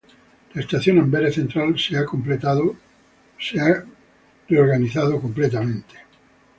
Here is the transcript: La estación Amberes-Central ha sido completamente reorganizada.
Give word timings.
La 0.55 0.61
estación 0.61 0.97
Amberes-Central 0.97 1.75
ha 1.75 1.77
sido 1.77 2.03
completamente 2.07 2.75
reorganizada. 4.49 5.13